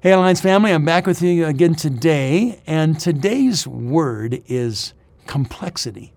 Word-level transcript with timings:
Hey, 0.00 0.12
Alliance 0.12 0.40
family, 0.40 0.70
I'm 0.70 0.84
back 0.84 1.08
with 1.08 1.22
you 1.22 1.44
again 1.44 1.74
today, 1.74 2.60
and 2.68 3.00
today's 3.00 3.66
word 3.66 4.44
is 4.46 4.94
complexity. 5.26 6.12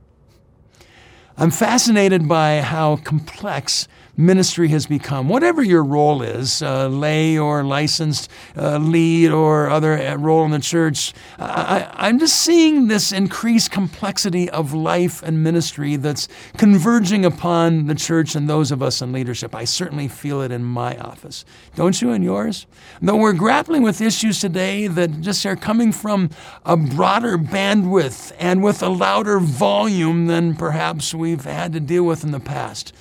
I'm 1.35 1.49
fascinated 1.49 2.27
by 2.27 2.61
how 2.61 2.97
complex 2.97 3.87
ministry 4.17 4.67
has 4.69 4.85
become. 4.85 5.29
Whatever 5.29 5.63
your 5.63 5.83
role 5.83 6.21
is, 6.21 6.61
uh, 6.61 6.87
lay 6.87 7.37
or 7.37 7.63
licensed, 7.63 8.29
uh, 8.57 8.77
lead 8.77 9.31
or 9.31 9.69
other 9.69 9.97
uh, 9.97 10.15
role 10.15 10.43
in 10.45 10.51
the 10.51 10.59
church, 10.59 11.13
I, 11.39 12.09
am 12.09 12.19
just 12.19 12.35
seeing 12.35 12.87
this 12.87 13.11
increased 13.11 13.71
complexity 13.71 14.49
of 14.49 14.73
life 14.73 15.23
and 15.23 15.43
ministry 15.43 15.95
that's 15.95 16.27
converging 16.57 17.25
upon 17.25 17.87
the 17.87 17.95
church 17.95 18.35
and 18.35 18.49
those 18.49 18.71
of 18.71 18.81
us 18.81 19.01
in 19.01 19.11
leadership. 19.11 19.55
I 19.55 19.65
certainly 19.65 20.07
feel 20.07 20.41
it 20.41 20.51
in 20.51 20.63
my 20.63 20.97
office. 20.97 21.45
Don't 21.75 22.01
you 22.01 22.11
in 22.11 22.23
yours? 22.23 22.65
Though 23.01 23.17
we're 23.17 23.33
grappling 23.33 23.81
with 23.83 24.01
issues 24.01 24.39
today 24.39 24.87
that 24.87 25.21
just 25.21 25.45
are 25.45 25.55
coming 25.55 25.91
from 25.91 26.29
a 26.65 26.75
broader 26.75 27.37
bandwidth 27.37 28.33
and 28.39 28.63
with 28.63 28.83
a 28.83 28.89
louder 28.89 29.39
volume 29.39 30.27
than 30.27 30.55
perhaps 30.55 31.13
we've 31.13 31.45
had 31.45 31.73
to 31.73 31.79
deal 31.79 32.03
with 32.03 32.23
in 32.23 32.31
the 32.31 32.39
past. 32.39 32.93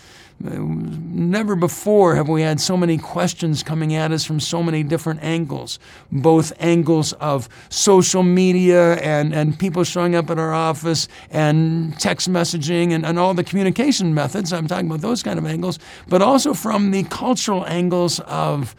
Never 0.42 1.54
before 1.54 2.14
have 2.14 2.30
we 2.30 2.40
had 2.40 2.62
so 2.62 2.74
many 2.74 2.96
questions 2.96 3.62
coming 3.62 3.94
at 3.94 4.10
us 4.10 4.24
from 4.24 4.40
so 4.40 4.62
many 4.62 4.82
different 4.82 5.22
angles, 5.22 5.78
both 6.10 6.54
angles 6.58 7.12
of 7.14 7.46
social 7.68 8.22
media 8.22 8.94
and, 8.94 9.34
and 9.34 9.58
people 9.58 9.84
showing 9.84 10.14
up 10.14 10.30
at 10.30 10.38
our 10.38 10.54
office 10.54 11.08
and 11.30 11.98
text 12.00 12.30
messaging 12.30 12.92
and, 12.92 13.04
and 13.04 13.18
all 13.18 13.34
the 13.34 13.44
communication 13.44 14.14
methods. 14.14 14.50
I'm 14.50 14.66
talking 14.66 14.86
about 14.86 15.02
those 15.02 15.22
kind 15.22 15.38
of 15.38 15.44
angles, 15.44 15.78
but 16.08 16.22
also 16.22 16.54
from 16.54 16.90
the 16.90 17.02
cultural 17.04 17.66
angles 17.66 18.18
of 18.20 18.74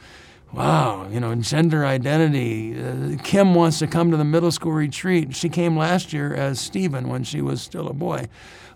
wow, 0.54 1.08
you 1.10 1.20
know, 1.20 1.34
gender 1.36 1.86
identity. 1.86 2.82
Uh, 2.82 3.18
Kim 3.24 3.56
wants 3.56 3.80
to 3.80 3.88
come 3.88 4.12
to 4.12 4.18
the 4.18 4.26
middle 4.26 4.52
school 4.52 4.74
retreat. 4.74 5.36
She 5.36 5.50
came 5.50 5.78
last 5.78 6.14
year 6.14 6.34
as 6.34 6.60
Stephen 6.60 7.08
when 7.08 7.24
she 7.24 7.42
was 7.42 7.62
still 7.62 7.88
a 7.88 7.94
boy. 7.94 8.28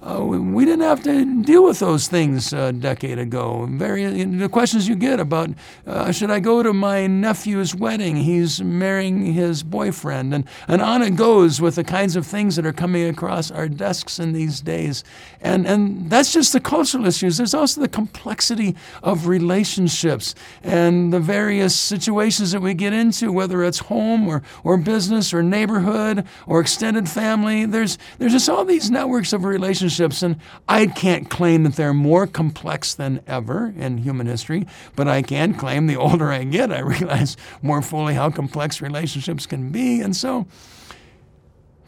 Uh, 0.06 0.24
we 0.24 0.66
didn't 0.66 0.84
have 0.84 1.02
to 1.02 1.42
deal 1.42 1.64
with 1.64 1.80
those 1.80 2.08
things 2.08 2.54
a 2.54 2.72
decade 2.72 3.18
ago. 3.18 3.68
Very 3.72 4.06
the 4.24 4.48
questions 4.48 4.88
you 4.88 4.96
get 4.96 5.20
about 5.20 5.50
uh, 5.88 6.12
should 6.12 6.30
I 6.30 6.40
go 6.40 6.62
to 6.62 6.74
my 6.74 7.08
nephew's 7.08 7.74
wedding? 7.74 8.18
He's 8.18 8.62
marrying 8.62 9.34
his 9.34 9.64
boyfriend, 9.64 10.32
and 10.32 10.48
and 10.68 10.84
on 10.84 11.02
it 11.02 11.16
goes 11.16 11.60
with 11.60 11.74
the 11.74 11.84
kinds 11.84 12.16
of 12.16 12.28
things 12.28 12.56
that 12.56 12.68
are 12.68 12.74
coming 12.74 13.10
across 13.10 13.50
our 13.50 13.68
desks 13.68 14.20
in 14.20 14.34
these 14.34 14.62
days. 14.62 15.04
And 15.42 15.66
and 15.66 16.08
that's 16.08 16.32
just 16.32 16.54
the 16.54 16.60
cultural 16.60 17.08
issues. 17.08 17.38
There's 17.38 17.56
also 17.56 17.82
the 17.82 17.90
complexity 17.90 18.76
of 19.02 19.26
relationships 19.26 20.36
and 20.62 21.12
the 21.12 21.20
various 21.20 21.65
situations 21.74 22.52
that 22.52 22.62
we 22.62 22.74
get 22.74 22.94
into, 22.94 23.32
whether 23.32 23.64
it's 23.64 23.80
home 23.80 24.28
or 24.28 24.44
or 24.64 24.78
business 24.78 25.34
or 25.34 25.42
neighborhood 25.42 26.28
or 26.46 26.60
extended 26.60 27.08
family. 27.10 27.66
There's 27.66 27.98
there's 28.20 28.34
just 28.34 28.50
all 28.50 28.66
these 28.66 28.92
networks 28.92 29.34
of 29.34 29.46
relationships 29.46 29.96
relationships, 29.96 30.22
and 30.22 30.38
I 30.68 30.88
can't 30.88 31.30
claim 31.30 31.64
that 31.64 31.76
they're 31.76 31.94
more 31.94 32.28
complex 32.28 32.94
than 32.94 33.22
ever 33.28 33.74
in 33.78 34.00
human 34.00 34.28
history, 34.28 34.68
but 34.96 35.08
I 35.08 35.22
can 35.22 35.54
claim 35.54 35.88
the 35.88 35.96
older 35.96 36.32
I 36.32 36.44
get, 36.44 36.72
I 36.72 36.80
realize 36.96 37.38
more 37.62 37.82
fully 37.82 38.14
how 38.14 38.30
complex 38.30 38.82
relationships 38.82 39.46
can 39.46 39.72
be. 39.72 40.02
And 40.02 40.16
so, 40.16 40.48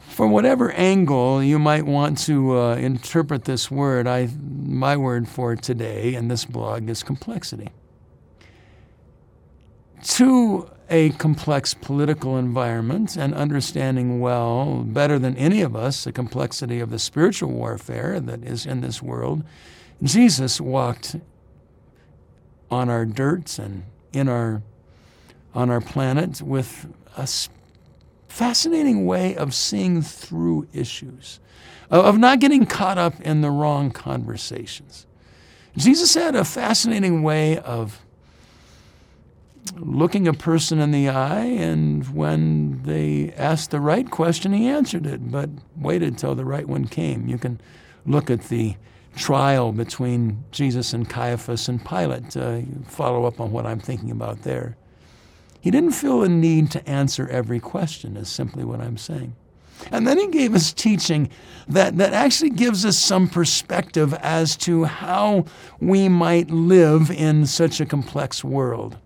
from 0.08 0.32
whatever 0.32 0.72
angle 0.72 1.44
you 1.44 1.60
might 1.60 1.86
want 1.86 2.18
to 2.26 2.58
uh, 2.58 2.76
interpret 2.76 3.46
this 3.46 3.70
word, 3.70 4.08
I, 4.08 4.30
my 4.64 4.98
word 4.98 5.28
for 5.28 5.56
today 5.56 6.16
in 6.16 6.28
this 6.28 6.46
blog 6.46 6.90
is 6.90 7.04
complexity. 7.04 7.70
To 10.04 10.70
a 10.90 11.10
complex 11.12 11.74
political 11.74 12.38
environment 12.38 13.18
and 13.18 13.34
understanding 13.34 14.20
well, 14.20 14.84
better 14.84 15.20
than 15.20 15.36
any 15.36 15.62
of 15.62 15.76
us, 15.76 16.04
the 16.04 16.12
complexity 16.12 16.80
of 16.80 16.90
the 16.90 17.00
spiritual 17.00 17.52
warfare 17.52 18.20
that 18.20 18.44
is 18.44 18.66
in 18.66 18.82
this 18.82 19.02
world, 19.02 19.44
Jesus 20.02 20.62
walked 20.62 21.18
on 22.70 22.90
our 22.90 23.06
dirt 23.06 23.58
and 23.60 23.84
in 24.14 24.30
our 24.30 24.62
on 25.54 25.72
our 25.72 25.82
planet 25.82 26.42
with 26.42 26.86
a 27.16 27.28
fascinating 28.28 29.08
way 29.08 29.36
of 29.36 29.56
seeing 29.56 30.04
through 30.04 30.68
issues, 30.72 31.40
of 31.90 32.18
not 32.20 32.40
getting 32.40 32.66
caught 32.66 33.00
up 33.00 33.20
in 33.22 33.42
the 33.42 33.50
wrong 33.50 33.90
conversations. 33.90 35.08
Jesus 35.76 36.14
had 36.14 36.36
a 36.36 36.46
fascinating 36.46 37.24
way 37.24 37.58
of 37.58 38.06
looking 39.76 40.28
a 40.28 40.34
person 40.34 40.80
in 40.80 40.92
the 40.92 41.10
eye, 41.10 41.46
and 41.46 42.08
when 42.14 42.82
they 42.84 43.34
asked 43.38 43.72
the 43.72 43.80
right 43.80 44.10
question, 44.10 44.54
he 44.54 44.68
answered 44.68 45.06
it, 45.06 45.32
but 45.32 45.50
waited 45.76 46.18
till 46.18 46.36
the 46.36 46.46
right 46.46 46.68
one 46.68 46.88
came. 46.88 47.28
You 47.28 47.38
can 47.38 47.60
look 48.06 48.30
at 48.30 48.44
the 48.50 48.76
trial 49.16 49.72
between 49.72 50.44
Jesus 50.52 50.94
and 50.94 51.10
Caiaphas 51.10 51.68
and 51.68 51.84
Pilate 51.84 52.30
to 52.32 52.64
follow 52.86 53.26
up 53.26 53.40
on 53.40 53.52
what 53.52 53.66
I'm 53.66 53.80
thinking 53.80 54.12
about 54.12 54.44
there. 54.44 54.78
He 55.60 55.72
didn't 55.72 55.92
feel 55.92 56.24
a 56.24 56.30
need 56.30 56.72
to 56.72 56.88
answer 56.88 57.28
every 57.30 57.60
question, 57.60 58.16
is 58.16 58.30
simply 58.30 58.64
what 58.64 58.80
I'm 58.80 58.98
saying. 58.98 59.36
And 59.92 60.08
then 60.08 60.18
he 60.18 60.28
gave 60.28 60.56
us 60.56 60.74
teaching 60.74 61.30
that, 61.68 61.98
that 61.98 62.14
actually 62.14 62.50
gives 62.52 62.86
us 62.86 62.98
some 62.98 63.28
perspective 63.28 64.14
as 64.16 64.56
to 64.58 64.86
how 64.86 65.46
we 65.80 66.10
might 66.10 66.50
live 66.50 67.12
in 67.12 67.46
such 67.46 67.80
a 67.80 67.86
complex 67.86 68.44
world. 68.44 68.98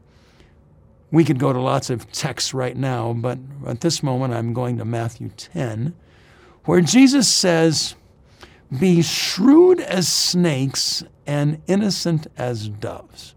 We 1.12 1.26
could 1.26 1.40
go 1.40 1.52
to 1.52 1.60
lots 1.60 1.90
of 1.90 2.10
texts 2.12 2.54
right 2.54 2.76
now, 2.76 3.14
but 3.14 3.38
at 3.68 3.82
this 3.82 4.02
moment 4.02 4.34
I'm 4.34 4.54
going 4.54 4.78
to 4.78 4.86
Matthew 4.86 5.30
10, 5.30 5.94
where 6.64 6.82
Jesus 6.82 7.28
says, 7.28 7.96
Be 8.80 9.02
shrewd 9.02 9.82
as 9.82 10.08
snakes 10.08 11.04
and 11.28 11.62
innocent 11.68 12.28
as 12.38 12.70
doves. 12.70 13.36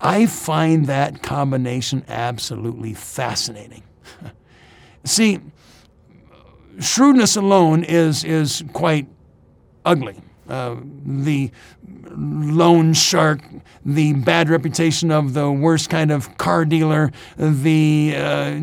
I 0.00 0.26
find 0.26 0.86
that 0.86 1.22
combination 1.22 2.04
absolutely 2.06 2.94
fascinating. 2.94 3.82
See, 5.04 5.40
shrewdness 6.78 7.34
alone 7.36 7.82
is, 7.82 8.24
is 8.24 8.62
quite 8.72 9.08
ugly. 9.84 10.20
Uh, 10.48 10.76
the 11.04 11.50
loan 12.10 12.94
shark, 12.94 13.40
the 13.84 14.12
bad 14.14 14.48
reputation 14.48 15.10
of 15.10 15.34
the 15.34 15.50
worst 15.50 15.90
kind 15.90 16.10
of 16.10 16.36
car 16.38 16.64
dealer, 16.64 17.12
the 17.36 18.14
uh, 18.16 18.58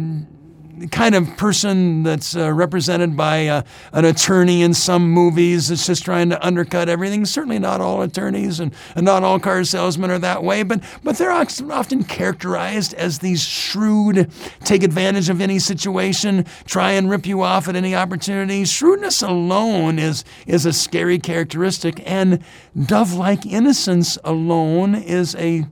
kind 0.91 1.15
of 1.15 1.37
person 1.37 2.03
that's 2.03 2.35
uh, 2.35 2.51
represented 2.51 3.15
by 3.15 3.47
uh, 3.47 3.61
an 3.93 4.05
attorney 4.05 4.61
in 4.61 4.73
some 4.73 5.09
movies 5.09 5.69
that's 5.69 5.85
just 5.85 6.03
trying 6.03 6.29
to 6.29 6.45
undercut 6.45 6.89
everything. 6.89 7.25
Certainly 7.25 7.59
not 7.59 7.81
all 7.81 8.01
attorneys 8.01 8.59
and, 8.59 8.73
and 8.95 9.05
not 9.05 9.23
all 9.23 9.39
car 9.39 9.63
salesmen 9.63 10.11
are 10.11 10.19
that 10.19 10.43
way, 10.43 10.63
but, 10.63 10.81
but 11.03 11.17
they're 11.17 11.31
often 11.31 12.03
characterized 12.03 12.93
as 12.95 13.19
these 13.19 13.43
shrewd, 13.43 14.29
take 14.63 14.83
advantage 14.83 15.29
of 15.29 15.41
any 15.41 15.59
situation, 15.59 16.45
try 16.65 16.91
and 16.91 17.09
rip 17.09 17.25
you 17.25 17.41
off 17.41 17.67
at 17.67 17.75
any 17.75 17.95
opportunity. 17.95 18.65
Shrewdness 18.65 19.21
alone 19.21 19.99
is, 19.99 20.23
is 20.45 20.65
a 20.65 20.73
scary 20.73 21.19
characteristic, 21.19 22.01
and 22.05 22.43
dove 22.85 23.13
like 23.13 23.45
innocence 23.45 24.17
alone 24.23 24.95
is 24.95 25.35
a 25.35 25.65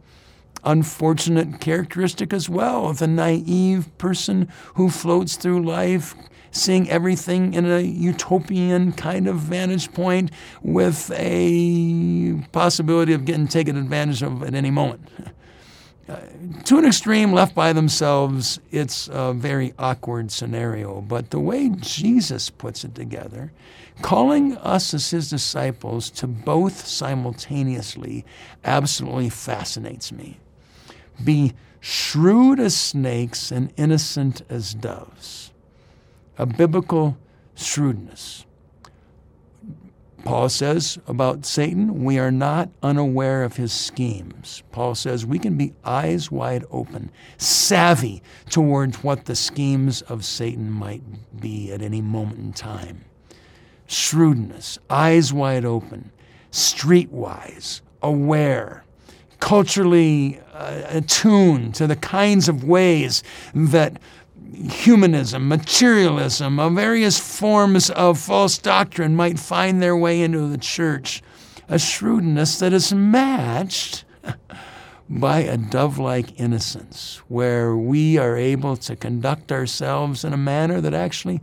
unfortunate 0.66 1.59
characteristic 1.59 2.34
as 2.34 2.50
well 2.50 2.88
of 2.90 3.00
the 3.00 3.07
naive 3.07 3.96
person 3.97 4.47
who 4.75 4.90
floats 4.90 5.35
through 5.35 5.63
life 5.63 6.16
seeing 6.53 6.90
everything 6.90 7.53
in 7.53 7.66
a 7.66 7.79
utopian 7.79 8.91
kind 8.94 9.28
of 9.28 9.38
vantage 9.38 9.91
point 9.91 10.31
with 10.62 11.12
a 11.16 12.34
possibility 12.51 13.13
of 13.13 13.25
getting 13.25 13.47
taken 13.47 13.75
advantage 13.75 14.22
of 14.22 14.44
at 14.44 14.53
any 14.53 14.72
moment. 14.72 15.09
Uh, 16.07 16.18
to 16.66 16.78
an 16.78 16.85
extreme, 16.85 17.31
left 17.31 17.56
by 17.56 17.72
themselves, 17.72 18.59
it's 18.72 19.09
a 19.12 19.33
very 19.33 19.74
awkward 19.80 20.31
scenario. 20.31 21.00
But 21.00 21.31
the 21.31 21.39
way 21.39 21.69
Jesus 21.69 22.50
puts 22.50 22.83
it 22.83 22.94
together, 22.94 23.54
calling 24.01 24.57
us 24.57 24.94
as 24.94 25.12
his 25.12 25.30
disciples 25.30 26.09
to 26.12 26.27
both 26.27 26.86
simultaneously, 26.86 28.25
absolutely 28.66 29.30
fascinates 29.30 30.12
me. 30.12 30.39
Be 31.21 31.54
shrewd 31.80 32.60
as 32.60 32.77
snakes 32.77 33.51
and 33.51 33.74
innocent 33.75 34.42
as 34.50 34.74
doves. 34.74 35.51
A 36.38 36.45
biblical 36.45 37.18
shrewdness. 37.56 38.45
Paul 40.24 40.48
says 40.48 40.98
about 41.06 41.45
Satan, 41.45 42.06
we 42.06 42.18
are 42.18 42.31
not 42.31 42.69
unaware 42.81 43.44
of 43.44 43.57
his 43.57 43.74
schemes. 43.74 44.63
Paul 44.71 44.95
says 44.95 45.25
we 45.25 45.38
can 45.38 45.57
be 45.57 45.74
eyes 45.83 46.31
wide 46.31 46.63
open, 46.71 47.12
savvy 47.38 48.24
towards 48.50 49.04
what 49.04 49.25
the 49.25 49.36
schemes 49.36 50.01
of 50.04 50.24
Satan 50.24 50.71
might 50.71 51.04
be 51.42 51.74
at 51.74 51.81
any 51.81 52.01
moment 52.01 52.39
in 52.39 52.54
time. 52.54 53.04
Shrewdness, 53.86 54.80
eyes 54.89 55.33
wide 55.33 55.66
open, 55.66 56.12
streetwise, 56.51 57.81
aware, 58.01 58.86
culturally 59.42 60.39
uh, 60.53 60.83
attuned 60.85 61.73
to 61.75 61.88
the 61.88 61.95
kinds 61.95 62.47
of 62.47 62.63
ways 62.63 63.23
that 63.53 64.00
humanism, 64.69 65.47
materialism, 65.47 66.59
of 66.59 66.73
various 66.73 67.19
forms 67.19 67.89
of 67.89 68.19
false 68.19 68.57
doctrine 68.57 69.15
might 69.15 69.39
find 69.39 69.81
their 69.81 69.97
way 69.97 70.21
into 70.21 70.47
the 70.47 70.57
church. 70.57 71.23
A 71.67 71.79
shrewdness 71.79 72.59
that 72.59 72.71
is 72.73 72.94
matched 72.94 74.05
by 75.09 75.39
a 75.39 75.57
dove 75.57 75.97
like 75.97 76.39
innocence, 76.39 77.21
where 77.27 77.75
we 77.75 78.17
are 78.17 78.38
able 78.38 78.77
to 78.77 78.95
conduct 78.95 79.51
ourselves 79.51 80.23
in 80.23 80.33
a 80.33 80.38
manner 80.38 80.81
that 80.81 80.94
actually 80.94 81.41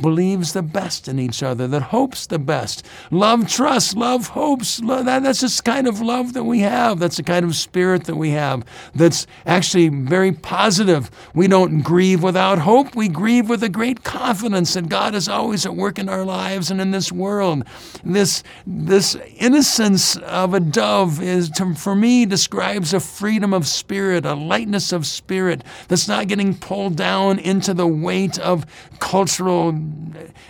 believes 0.00 0.52
the 0.52 0.62
best 0.62 1.08
in 1.08 1.18
each 1.18 1.42
other, 1.42 1.66
that 1.68 1.82
hopes 1.82 2.26
the 2.26 2.38
best. 2.38 2.86
Love 3.10 3.48
trusts, 3.48 3.94
love 3.94 4.28
hopes. 4.28 4.80
Love, 4.80 5.04
that, 5.04 5.22
that's 5.22 5.40
this 5.40 5.60
kind 5.60 5.86
of 5.86 6.00
love 6.00 6.32
that 6.32 6.44
we 6.44 6.60
have. 6.60 6.98
That's 6.98 7.16
the 7.16 7.22
kind 7.22 7.44
of 7.44 7.54
spirit 7.54 8.04
that 8.04 8.16
we 8.16 8.30
have 8.30 8.64
that's 8.94 9.26
actually 9.46 9.88
very 9.88 10.32
positive. 10.32 11.10
We 11.34 11.48
don't 11.48 11.80
grieve 11.82 12.22
without 12.22 12.60
hope. 12.60 12.94
We 12.94 13.08
grieve 13.08 13.48
with 13.48 13.62
a 13.62 13.68
great 13.68 14.04
confidence 14.04 14.74
that 14.74 14.88
God 14.88 15.14
is 15.14 15.28
always 15.28 15.66
at 15.66 15.74
work 15.74 15.98
in 15.98 16.08
our 16.08 16.24
lives 16.24 16.70
and 16.70 16.80
in 16.80 16.90
this 16.90 17.12
world. 17.12 17.64
This, 18.04 18.42
this 18.66 19.16
innocence 19.36 20.16
of 20.16 20.54
a 20.54 20.60
dove 20.60 21.20
is, 21.22 21.50
to, 21.50 21.74
for 21.74 21.94
me, 21.94 22.26
describes 22.26 22.94
a 22.94 22.99
freedom 23.00 23.52
of 23.52 23.66
spirit, 23.66 24.24
a 24.24 24.34
lightness 24.34 24.92
of 24.92 25.06
spirit 25.06 25.64
that's 25.88 26.06
not 26.06 26.28
getting 26.28 26.54
pulled 26.54 26.96
down 26.96 27.38
into 27.38 27.74
the 27.74 27.86
weight 27.86 28.38
of 28.38 28.66
cultural 28.98 29.78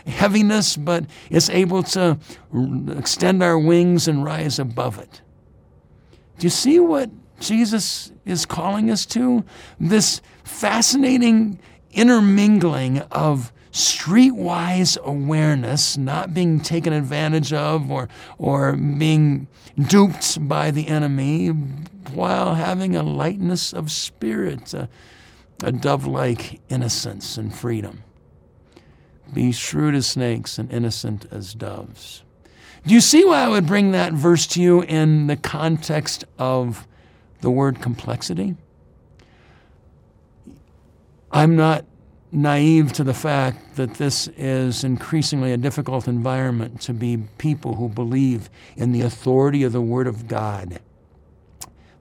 heaviness, 0.06 0.76
but 0.76 1.04
is 1.30 1.48
able 1.50 1.82
to 1.84 2.18
extend 2.96 3.42
our 3.42 3.58
wings 3.58 4.08
and 4.08 4.24
rise 4.24 4.58
above 4.58 4.98
it. 4.98 5.22
Do 6.38 6.46
you 6.46 6.50
see 6.50 6.80
what 6.80 7.10
Jesus 7.38 8.12
is 8.24 8.46
calling 8.46 8.90
us 8.90 9.06
to? 9.06 9.44
This 9.78 10.20
fascinating 10.44 11.58
intermingling 11.92 13.00
of 13.10 13.52
streetwise 13.72 14.98
awareness, 14.98 15.96
not 15.96 16.34
being 16.34 16.60
taken 16.60 16.92
advantage 16.92 17.52
of 17.52 17.90
or, 17.90 18.08
or 18.38 18.74
being 18.74 19.46
duped 19.88 20.48
by 20.48 20.70
the 20.70 20.88
enemy, 20.88 21.48
while 21.48 22.54
having 22.54 22.96
a 22.96 23.02
lightness 23.02 23.72
of 23.72 23.90
spirit, 23.90 24.74
a, 24.74 24.88
a 25.62 25.72
dove 25.72 26.06
like 26.06 26.60
innocence 26.68 27.36
and 27.36 27.54
freedom. 27.54 28.02
Be 29.32 29.52
shrewd 29.52 29.94
as 29.94 30.06
snakes 30.06 30.58
and 30.58 30.72
innocent 30.72 31.26
as 31.30 31.54
doves. 31.54 32.24
Do 32.86 32.94
you 32.94 33.00
see 33.00 33.24
why 33.24 33.42
I 33.42 33.48
would 33.48 33.66
bring 33.66 33.92
that 33.92 34.12
verse 34.12 34.46
to 34.48 34.62
you 34.62 34.82
in 34.82 35.26
the 35.26 35.36
context 35.36 36.24
of 36.38 36.86
the 37.40 37.50
word 37.50 37.80
complexity? 37.80 38.56
I'm 41.30 41.54
not 41.54 41.84
naive 42.32 42.92
to 42.92 43.04
the 43.04 43.14
fact 43.14 43.76
that 43.76 43.94
this 43.94 44.28
is 44.36 44.84
increasingly 44.84 45.52
a 45.52 45.56
difficult 45.56 46.06
environment 46.06 46.80
to 46.82 46.92
be 46.92 47.18
people 47.38 47.74
who 47.74 47.88
believe 47.88 48.48
in 48.76 48.92
the 48.92 49.02
authority 49.02 49.62
of 49.62 49.72
the 49.72 49.80
Word 49.80 50.06
of 50.06 50.28
God, 50.28 50.80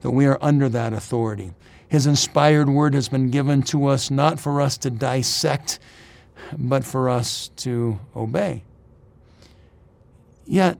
that 0.00 0.10
we 0.10 0.26
are 0.26 0.38
under 0.40 0.68
that 0.68 0.92
authority. 0.92 1.52
His 1.88 2.06
inspired 2.06 2.68
Word 2.68 2.94
has 2.94 3.08
been 3.08 3.30
given 3.30 3.62
to 3.64 3.86
us 3.86 4.10
not 4.10 4.38
for 4.38 4.60
us 4.60 4.78
to 4.78 4.90
dissect 4.90 5.78
but 6.56 6.84
for 6.84 7.08
us 7.08 7.48
to 7.56 7.98
obey. 8.14 8.64
Yet, 10.46 10.78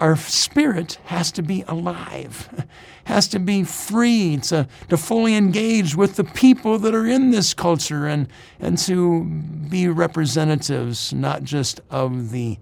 our 0.00 0.16
spirit 0.16 0.98
has 1.04 1.30
to 1.32 1.42
be 1.42 1.62
alive, 1.68 2.66
has 3.04 3.28
to 3.28 3.38
be 3.38 3.64
free 3.64 4.38
to, 4.38 4.66
to 4.88 4.96
fully 4.96 5.36
engage 5.36 5.94
with 5.94 6.16
the 6.16 6.24
people 6.24 6.78
that 6.78 6.94
are 6.94 7.06
in 7.06 7.30
this 7.30 7.52
culture 7.54 8.06
and, 8.06 8.26
and 8.58 8.78
to 8.78 9.24
be 9.24 9.88
representatives 9.88 11.12
not 11.12 11.44
just 11.44 11.80
of 11.90 12.30
the 12.30 12.58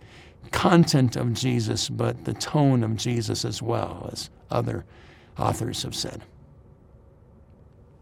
content 0.51 1.17
of 1.17 1.33
Jesus, 1.33 1.89
but 1.89 2.25
the 2.25 2.35
tone 2.35 2.83
of 2.83 2.97
Jesus 2.97 3.45
as 3.45 3.63
well, 3.63 4.11
as 4.13 4.31
other 4.51 4.85
authors 5.39 5.83
have 5.85 5.95
said. 5.95 6.23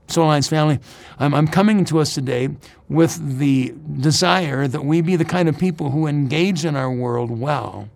So, 0.09 0.23
Alliance 0.23 0.49
family, 0.49 0.79
I'm, 1.19 1.35
I'm 1.35 1.49
coming 1.49 1.85
to 1.87 1.99
us 1.99 2.15
today 2.15 2.50
with 2.88 3.38
the 3.38 3.75
desire 4.00 4.69
that 4.69 4.85
we 4.85 5.00
be 5.00 5.17
the 5.17 5.25
kind 5.25 5.49
of 5.49 5.59
people 5.59 5.91
who 5.91 6.06
engage 6.06 6.65
in 6.65 6.77
our 6.77 6.91
world 6.91 7.31
well, 7.31 7.88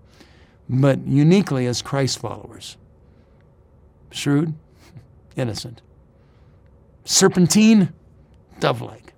but 0.71 1.05
uniquely 1.05 1.67
as 1.67 1.83
Christ 1.83 2.21
followers. 2.21 2.77
Shrewd, 4.13 4.55
innocent. 5.37 5.83
Serpentine, 7.05 7.93
dove 8.61 8.81
like. 8.81 9.13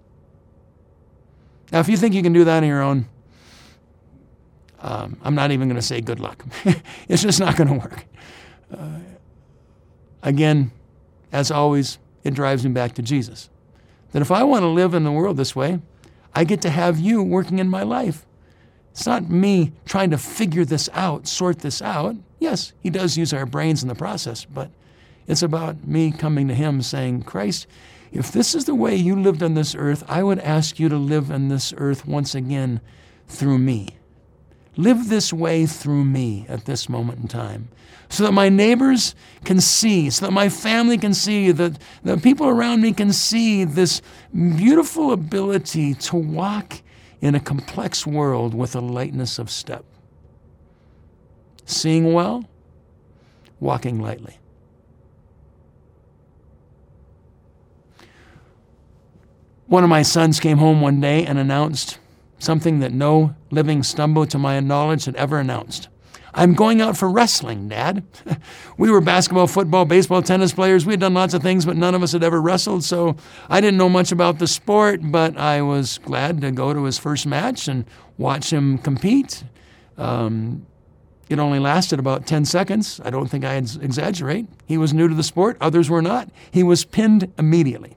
Now, 1.70 1.81
if 1.81 1.88
you 1.88 1.99
think 1.99 2.14
you 2.14 2.22
can 2.22 2.32
do 2.32 2.44
that 2.44 2.62
on 2.62 2.69
your 2.69 2.81
own, 2.81 3.06
um, 4.81 5.19
I'm 5.22 5.34
not 5.34 5.50
even 5.50 5.69
going 5.69 5.81
to 5.81 5.87
say 5.87 6.00
good 6.00 6.20
luck. 6.20 6.43
it's 7.08 7.22
just 7.22 7.38
not 7.38 7.56
going 7.56 7.69
to 7.69 7.75
work. 7.75 8.06
Uh, 8.75 9.00
again, 10.22 10.72
as 11.32 11.50
always, 11.50 11.99
it 12.25 12.32
drives 12.32 12.64
me 12.64 12.72
back 12.72 12.94
to 12.94 13.02
Jesus. 13.02 13.50
That 14.12 14.22
if 14.22 14.31
I 14.31 14.43
want 14.43 14.62
to 14.62 14.69
live 14.69 14.94
in 14.94 15.04
the 15.04 15.12
world 15.12 15.37
this 15.37 15.54
way, 15.54 15.81
I 16.34 16.44
get 16.44 16.62
to 16.62 16.70
have 16.70 16.99
you 16.99 17.22
working 17.22 17.58
in 17.58 17.69
my 17.69 17.82
life. 17.82 18.25
It's 18.93 19.06
not 19.06 19.29
me 19.31 19.73
trying 19.85 20.11
to 20.11 20.19
figure 20.19 20.65
this 20.65 20.89
out, 20.93 21.27
sort 21.27 21.59
this 21.61 21.83
out. 21.83 22.15
Yes, 22.39 22.73
He 22.81 22.91
does 22.91 23.17
use 23.17 23.33
our 23.33 23.47
brains 23.47 23.83
in 23.83 23.89
the 23.89 23.94
process, 23.94 24.44
but 24.44 24.71
it's 25.27 25.43
about 25.43 25.87
me 25.87 26.12
coming 26.12 26.47
to 26.49 26.55
Him 26.55 26.83
saying, 26.83 27.23
Christ, 27.23 27.67
if 28.12 28.31
this 28.31 28.55
is 28.55 28.67
the 28.67 28.75
way 28.75 28.94
you 28.94 29.17
lived 29.17 29.43
on 29.43 29.55
this 29.55 29.75
earth, 29.75 30.05
I 30.09 30.23
would 30.23 30.39
ask 30.41 30.79
you 30.79 30.91
to 30.91 30.97
live 30.97 31.31
on 31.31 31.49
this 31.49 31.73
earth 31.77 32.06
once 32.06 32.35
again 32.35 32.83
through 33.27 33.59
me. 33.59 33.89
Live 34.77 35.09
this 35.09 35.33
way 35.33 35.65
through 35.65 36.05
me 36.05 36.45
at 36.49 36.67
this 36.67 36.88
moment 36.88 37.21
in 37.21 37.29
time 37.29 37.69
so 38.12 38.25
that 38.25 38.33
my 38.33 38.50
neighbors 38.50 39.15
can 39.45 39.59
see, 39.59 40.11
so 40.11 40.27
that 40.27 40.33
my 40.33 40.50
family 40.50 40.99
can 40.99 41.15
see, 41.15 41.50
that 41.50 41.79
the 42.05 42.19
people 42.19 42.47
around 42.47 42.83
me 42.83 42.93
can 42.93 43.11
see 43.11 43.65
this 43.65 44.03
beautiful 44.35 45.12
ability 45.12 45.95
to 45.95 46.17
walk 46.17 46.83
in 47.23 47.37
a 47.37 47.41
complex 47.41 48.05
world 48.07 48.53
with 48.53 48.75
a 48.75 48.81
lightness 48.81 49.39
of 49.39 49.49
step. 49.49 49.85
Seeing 51.65 52.13
well, 52.13 52.45
walking 53.61 54.01
lightly. 54.01 54.39
One 59.69 59.85
of 59.85 59.89
my 59.89 60.03
sons 60.03 60.41
came 60.41 60.59
home 60.59 60.83
one 60.83 61.00
day 61.00 61.25
and 61.25 61.38
announced 61.38 61.99
something 62.38 62.81
that 62.81 62.93
no 62.93 63.37
living 63.50 63.83
stumbo 63.83 64.29
to 64.29 64.37
my 64.37 64.59
knowledge 64.59 65.05
had 65.05 65.14
ever 65.14 65.38
announced. 65.38 65.88
I'm 66.35 66.55
going 66.55 66.81
out 66.81 66.97
for 66.97 67.11
wrestling, 67.11 67.69
Dad. 67.69 68.05
we 68.79 68.91
were 68.91 69.01
basketball, 69.01 69.47
football, 69.47 69.85
baseball, 69.85 70.23
tennis 70.23 70.53
players. 70.53 70.87
We 70.87 70.95
had 70.95 71.01
done 71.01 71.15
lots 71.15 71.35
of 71.35 71.43
things, 71.43 71.67
but 71.67 71.77
none 71.77 71.95
of 71.95 72.03
us 72.03 72.12
had 72.12 72.25
ever 72.25 72.41
wrestled, 72.41 72.85
so 72.85 73.17
I 73.51 73.61
didn't 73.61 73.77
know 73.77 73.91
much 73.91 74.12
about 74.12 74.39
the 74.39 74.47
sport, 74.47 75.01
but 75.03 75.37
I 75.37 75.61
was 75.61 75.99
glad 75.99 76.41
to 76.41 76.51
go 76.51 76.73
to 76.73 76.85
his 76.85 76.99
first 76.99 77.27
match 77.27 77.69
and 77.69 77.85
watch 78.17 78.51
him 78.51 78.79
compete. 78.79 79.45
Um, 79.99 80.67
it 81.29 81.39
only 81.39 81.59
lasted 81.59 81.99
about 81.99 82.27
10 82.27 82.45
seconds. 82.47 83.01
I 83.05 83.11
don't 83.11 83.29
think 83.29 83.45
I 83.45 83.55
exaggerate. 83.55 84.47
He 84.67 84.79
was 84.79 84.95
new 84.95 85.09
to 85.09 85.15
the 85.15 85.23
sport, 85.23 85.57
others 85.61 85.91
were 85.91 86.03
not. 86.03 86.31
He 86.51 86.62
was 86.62 86.85
pinned 86.85 87.33
immediately. 87.39 87.97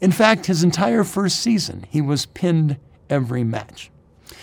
In 0.00 0.12
fact, 0.12 0.46
his 0.46 0.64
entire 0.64 1.04
first 1.04 1.40
season, 1.40 1.86
he 1.90 2.00
was 2.00 2.26
pinned 2.26 2.78
every 3.08 3.44
match. 3.44 3.90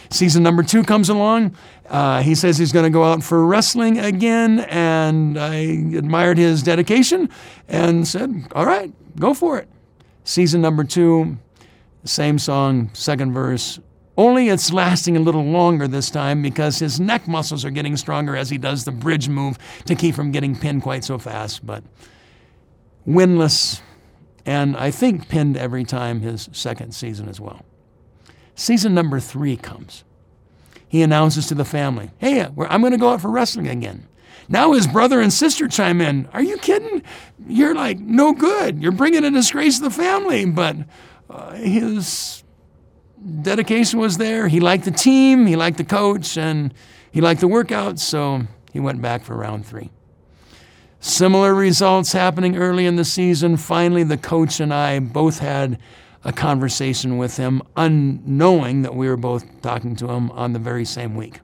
Season 0.10 0.44
number 0.44 0.64
two 0.64 0.84
comes 0.84 1.10
along. 1.10 1.56
Uh, 1.90 2.22
he 2.22 2.36
says 2.36 2.58
he's 2.58 2.72
going 2.72 2.86
to 2.86 2.90
go 2.90 3.04
out 3.04 3.24
for 3.24 3.46
wrestling 3.46 4.00
again, 4.00 4.62
and 4.70 5.38
I 5.38 5.54
admired 5.96 6.38
his 6.38 6.64
dedication 6.64 7.30
and 7.68 8.08
said, 8.08 8.48
All 8.54 8.66
right, 8.66 8.92
go 9.20 9.34
for 9.34 9.58
it. 9.58 9.68
Season 10.24 10.62
number 10.62 10.84
two, 10.84 11.38
same 12.04 12.40
song, 12.40 12.90
second 12.94 13.34
verse. 13.34 13.80
Only 14.18 14.50
it's 14.50 14.74
lasting 14.74 15.16
a 15.16 15.20
little 15.20 15.46
longer 15.46 15.88
this 15.88 16.10
time 16.10 16.42
because 16.42 16.80
his 16.80 17.00
neck 17.00 17.28
muscles 17.28 17.64
are 17.64 17.70
getting 17.70 17.96
stronger 17.98 18.36
as 18.36 18.50
he 18.50 18.58
does 18.58 18.84
the 18.84 18.92
bridge 18.92 19.30
move 19.30 19.58
to 19.86 19.94
keep 19.94 20.16
from 20.16 20.32
getting 20.32 20.58
pinned 20.58 20.82
quite 20.82 21.04
so 21.04 21.20
fast. 21.20 21.64
But 21.66 21.84
winless, 23.08 23.82
and 24.46 24.76
I 24.76 24.90
think 24.90 25.30
pinned 25.30 25.56
every 25.56 25.84
time 25.84 26.22
his 26.22 26.50
second 26.52 26.96
season 26.96 27.30
as 27.30 27.40
well. 27.40 27.64
Season 28.58 28.96
number 28.96 29.20
three 29.20 29.56
comes. 29.56 30.04
He 30.90 31.04
announces 31.04 31.46
to 31.48 31.56
the 31.56 31.64
family, 31.64 32.10
Hey, 32.18 32.42
I'm 32.42 32.82
going 32.82 32.92
to 32.92 32.98
go 32.98 33.10
out 33.10 33.22
for 33.22 33.30
wrestling 33.30 33.68
again. 33.68 34.08
Now 34.50 34.74
his 34.74 34.88
brother 34.88 35.22
and 35.22 35.32
sister 35.32 35.68
chime 35.68 36.02
in. 36.02 36.28
Are 36.34 36.42
you 36.42 36.58
kidding? 36.58 37.04
You're 37.48 37.76
like 37.76 38.00
no 38.00 38.34
good. 38.34 38.82
You're 38.82 38.94
bringing 38.94 39.24
a 39.24 39.30
disgrace 39.30 39.78
to 39.78 39.84
the 39.84 39.92
family. 39.92 40.46
But 40.46 40.78
uh, 41.30 41.52
his 41.54 42.44
dedication 43.44 44.00
was 44.00 44.18
there. 44.18 44.48
He 44.48 44.60
liked 44.60 44.86
the 44.86 44.92
team, 44.92 45.46
he 45.46 45.56
liked 45.56 45.78
the 45.78 45.84
coach, 45.84 46.36
and 46.36 46.74
he 47.12 47.22
liked 47.22 47.42
the 47.42 47.48
workouts, 47.48 48.00
so 48.00 48.42
he 48.72 48.80
went 48.80 49.02
back 49.02 49.24
for 49.24 49.36
round 49.36 49.68
three. 49.68 49.92
Similar 51.00 51.54
results 51.54 52.12
happening 52.14 52.58
early 52.58 52.88
in 52.88 52.96
the 52.96 53.06
season. 53.06 53.58
Finally, 53.58 54.04
the 54.04 54.18
coach 54.18 54.60
and 54.60 54.74
I 54.74 55.00
both 55.00 55.40
had 55.40 55.78
a 56.28 56.34
conversation 56.34 57.18
with 57.18 57.38
him, 57.38 57.62
unknowing 57.78 58.82
that 58.82 58.94
we 58.94 59.08
were 59.08 59.18
both 59.18 59.62
talking 59.62 59.96
to 59.96 60.10
him 60.10 60.30
on 60.32 60.52
the 60.52 60.60
very 60.60 60.84
same 60.84 61.16
week. 61.16 61.40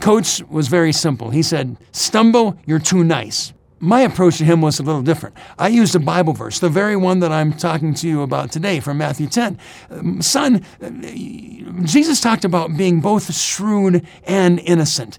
Coach 0.00 0.42
was 0.50 0.66
very 0.66 0.92
simple. 0.92 1.30
He 1.30 1.42
said, 1.42 1.76
Stumbo, 1.92 2.58
you're 2.66 2.80
too 2.80 3.04
nice 3.04 3.52
my 3.80 4.02
approach 4.02 4.36
to 4.38 4.44
him 4.44 4.60
was 4.60 4.78
a 4.78 4.82
little 4.82 5.02
different. 5.02 5.34
I 5.58 5.68
used 5.68 5.94
a 5.94 5.98
Bible 5.98 6.34
verse, 6.34 6.58
the 6.58 6.68
very 6.68 6.96
one 6.96 7.20
that 7.20 7.32
I'm 7.32 7.54
talking 7.54 7.94
to 7.94 8.08
you 8.08 8.20
about 8.20 8.52
today 8.52 8.78
from 8.78 8.98
Matthew 8.98 9.26
10. 9.26 9.58
Um, 9.90 10.20
son, 10.20 10.64
Jesus 11.84 12.20
talked 12.20 12.44
about 12.44 12.76
being 12.76 13.00
both 13.00 13.34
shrewd 13.34 14.06
and 14.24 14.60
innocent, 14.60 15.16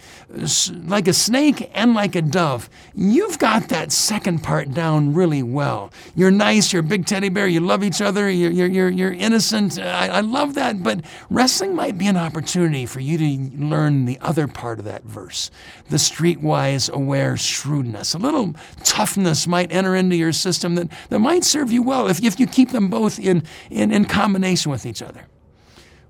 like 0.86 1.08
a 1.08 1.14
snake 1.14 1.72
and 1.74 1.96
like 1.96 2.16
a 2.16 2.22
dove. 2.22 2.70
You've 2.94 3.40
got 3.40 3.70
that 3.70 3.92
second 3.92 4.44
part 4.44 4.72
down 4.72 5.16
really 5.16 5.42
well. 5.42 5.92
You're 6.16 6.30
nice, 6.30 6.72
you're 6.72 6.82
a 6.82 6.84
big 6.84 7.08
teddy 7.08 7.30
bear, 7.30 7.48
you 7.48 7.62
love 7.62 7.84
each 7.84 8.00
other, 8.00 8.30
you're, 8.30 8.52
you're, 8.52 8.90
you're, 8.90 9.12
innocent. 9.12 9.80
I, 9.80 10.08
I 10.08 10.20
love 10.22 10.54
that, 10.54 10.84
but 10.84 11.02
wrestling 11.30 11.76
might 11.76 11.98
be 11.98 12.08
an 12.08 12.18
opportunity 12.18 12.86
for 12.86 13.00
you 13.00 13.18
to 13.18 13.64
learn 13.64 14.06
the 14.06 14.20
other 14.20 14.48
part 14.48 14.80
of 14.80 14.86
that 14.86 15.04
verse 15.04 15.50
the 15.92 15.98
streetwise 15.98 16.90
aware 16.90 17.36
shrewdness. 17.36 18.14
A 18.14 18.18
little 18.18 18.51
toughness 18.84 19.48
might 19.48 19.72
enter 19.72 19.96
into 19.96 20.16
your 20.16 20.32
system 20.32 20.76
that, 20.76 20.90
that 21.10 21.20
might 21.20 21.44
serve 21.44 21.72
you 21.72 21.82
well 21.82 22.08
if, 22.08 22.24
if 22.24 22.40
you 22.40 22.48
keep 22.48 22.70
them 22.70 22.90
both 22.90 23.20
in, 23.20 23.44
in, 23.70 23.92
in 23.92 24.06
combination 24.06 24.72
with 24.72 24.86
each 24.86 25.02
other. 25.02 25.28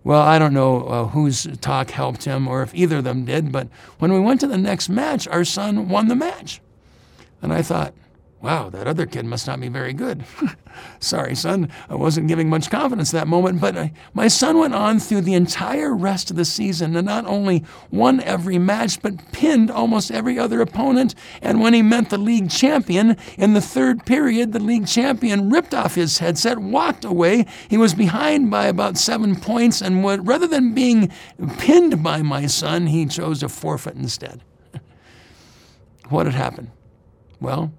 Well, 0.04 0.22
I 0.22 0.40
don't 0.40 0.54
know 0.54 0.84
uh, 0.84 1.06
whose 1.08 1.46
talk 1.58 1.92
helped 1.92 2.24
him 2.24 2.48
or 2.48 2.64
if 2.64 2.74
either 2.74 2.98
of 2.98 3.04
them 3.04 3.26
did, 3.26 3.52
but 3.52 3.68
when 4.00 4.12
we 4.12 4.20
went 4.20 4.40
to 4.42 4.48
the 4.48 4.58
next 4.58 4.90
match, 4.90 5.28
our 5.28 5.46
son 5.46 5.90
won 5.90 6.08
the 6.08 6.16
match. 6.16 6.60
And 7.42 7.54
I 7.54 7.62
thought, 7.62 7.94
wow, 8.42 8.70
that 8.70 8.88
other 8.88 9.06
kid 9.06 9.26
must 9.26 9.46
not 9.46 9.60
be 9.60 9.68
very 9.68 9.94
good. 9.94 10.24
Sorry, 11.00 11.36
son, 11.36 11.70
I 11.90 11.96
wasn't 11.96 12.28
giving 12.28 12.50
much 12.50 12.72
confidence 12.72 13.12
that 13.12 13.28
moment, 13.28 13.62
but 13.62 13.78
I, 13.78 13.94
my 14.14 14.28
son 14.28 14.58
went 14.58 14.74
on 14.74 15.00
through 15.00 15.22
the 15.22 15.36
entire 15.36 15.94
rest 15.94 16.32
of 16.32 16.38
the 16.38 16.46
season 16.46 16.96
and 16.96 17.06
not 17.06 17.26
only 17.26 17.64
won 17.92 18.20
every 18.22 18.58
match, 18.58 19.02
but 19.02 19.32
pinned 19.32 19.70
almost 19.70 20.12
every 20.12 20.40
other 20.40 20.60
opponent. 20.62 21.14
And 21.42 21.62
when 21.62 21.74
he 21.74 21.82
met 21.84 22.10
the 22.10 22.18
league 22.18 22.50
champion 22.50 23.16
in 23.38 23.54
the 23.54 23.62
third 23.62 24.06
period, 24.06 24.54
the 24.54 24.60
league 24.60 24.88
champion 24.88 25.50
ripped 25.52 25.74
off 25.74 25.96
his 25.96 26.18
headset, 26.18 26.58
walked 26.58 27.06
away. 27.06 27.46
He 27.70 27.78
was 27.78 27.94
behind 27.94 28.50
by 28.50 28.66
about 28.66 28.98
seven 28.98 29.36
points, 29.36 29.82
and 29.82 30.04
would, 30.04 30.28
rather 30.28 30.48
than 30.48 30.74
being 30.74 31.12
pinned 31.60 32.02
by 32.02 32.24
my 32.24 32.48
son, 32.48 32.88
he 32.88 33.06
chose 33.06 33.42
to 33.42 33.50
forfeit 33.50 33.96
instead. 33.96 34.42
what 36.10 36.26
had 36.26 36.36
happened? 36.36 36.72
Well, 37.40 37.74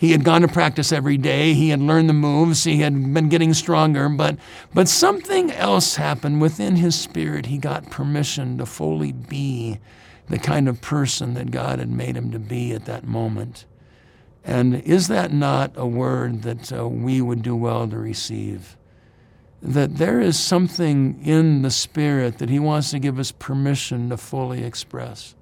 he 0.00 0.12
had 0.12 0.24
gone 0.24 0.40
to 0.40 0.48
practice 0.48 0.92
every 0.92 1.18
day. 1.18 1.52
He 1.52 1.68
had 1.68 1.80
learned 1.80 2.08
the 2.08 2.14
moves. 2.14 2.64
He 2.64 2.78
had 2.78 3.12
been 3.12 3.28
getting 3.28 3.52
stronger. 3.52 4.08
But, 4.08 4.38
but 4.72 4.88
something 4.88 5.50
else 5.50 5.96
happened 5.96 6.40
within 6.40 6.76
his 6.76 6.98
spirit. 6.98 7.44
He 7.44 7.58
got 7.58 7.90
permission 7.90 8.56
to 8.56 8.64
fully 8.64 9.12
be 9.12 9.78
the 10.30 10.38
kind 10.38 10.70
of 10.70 10.80
person 10.80 11.34
that 11.34 11.50
God 11.50 11.80
had 11.80 11.90
made 11.90 12.16
him 12.16 12.30
to 12.30 12.38
be 12.38 12.72
at 12.72 12.86
that 12.86 13.04
moment. 13.04 13.66
And 14.42 14.76
is 14.76 15.08
that 15.08 15.34
not 15.34 15.72
a 15.76 15.86
word 15.86 16.44
that 16.44 16.72
uh, 16.72 16.88
we 16.88 17.20
would 17.20 17.42
do 17.42 17.54
well 17.54 17.86
to 17.86 17.98
receive? 17.98 18.78
That 19.60 19.98
there 19.98 20.18
is 20.18 20.40
something 20.40 21.20
in 21.22 21.60
the 21.60 21.70
Spirit 21.70 22.38
that 22.38 22.48
He 22.48 22.58
wants 22.58 22.90
to 22.92 22.98
give 22.98 23.18
us 23.18 23.32
permission 23.32 24.08
to 24.08 24.16
fully 24.16 24.64
express. 24.64 25.34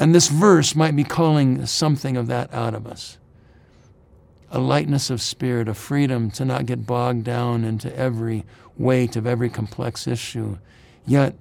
And 0.00 0.14
this 0.14 0.28
verse 0.28 0.74
might 0.74 0.96
be 0.96 1.04
calling 1.04 1.66
something 1.66 2.16
of 2.16 2.26
that 2.26 2.52
out 2.52 2.74
of 2.74 2.86
us 2.86 3.18
a 4.52 4.58
lightness 4.58 5.10
of 5.10 5.22
spirit, 5.22 5.68
a 5.68 5.74
freedom 5.74 6.28
to 6.28 6.44
not 6.44 6.66
get 6.66 6.84
bogged 6.84 7.22
down 7.22 7.62
into 7.62 7.94
every 7.96 8.44
weight 8.76 9.14
of 9.14 9.24
every 9.24 9.48
complex 9.48 10.08
issue, 10.08 10.58
yet 11.06 11.36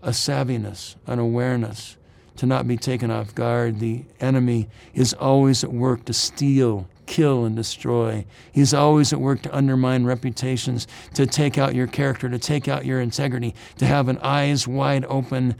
a 0.00 0.10
savviness, 0.10 0.94
an 1.08 1.18
awareness 1.18 1.96
to 2.36 2.46
not 2.46 2.68
be 2.68 2.76
taken 2.76 3.10
off 3.10 3.34
guard. 3.34 3.80
The 3.80 4.04
enemy 4.20 4.68
is 4.92 5.12
always 5.14 5.64
at 5.64 5.72
work 5.72 6.04
to 6.04 6.12
steal, 6.12 6.88
kill, 7.06 7.44
and 7.44 7.56
destroy. 7.56 8.24
He's 8.52 8.72
always 8.72 9.12
at 9.12 9.20
work 9.20 9.42
to 9.42 9.56
undermine 9.56 10.04
reputations, 10.04 10.86
to 11.14 11.26
take 11.26 11.58
out 11.58 11.74
your 11.74 11.88
character, 11.88 12.28
to 12.28 12.38
take 12.38 12.68
out 12.68 12.84
your 12.84 13.00
integrity, 13.00 13.56
to 13.78 13.86
have 13.86 14.08
an 14.08 14.18
eyes 14.18 14.68
wide 14.68 15.04
open 15.06 15.56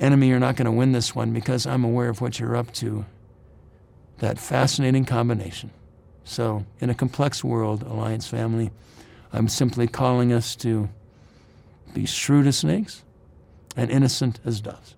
enemy, 0.00 0.28
you're 0.28 0.40
not 0.40 0.56
going 0.56 0.66
to 0.66 0.72
win 0.72 0.92
this 0.92 1.14
one 1.14 1.32
because 1.32 1.66
I'm 1.66 1.84
aware 1.84 2.08
of 2.08 2.20
what 2.20 2.38
you're 2.38 2.56
up 2.56 2.72
to. 2.74 3.04
That 4.18 4.38
fascinating 4.38 5.04
combination. 5.04 5.70
So, 6.24 6.64
in 6.80 6.90
a 6.90 6.94
complex 6.94 7.42
world, 7.42 7.82
Alliance 7.82 8.26
family, 8.26 8.70
I'm 9.32 9.48
simply 9.48 9.88
calling 9.88 10.32
us 10.32 10.54
to 10.56 10.88
be 11.94 12.06
shrewd 12.06 12.46
as 12.46 12.58
snakes 12.58 13.02
and 13.76 13.90
innocent 13.90 14.38
as 14.44 14.60
doves. 14.60 14.94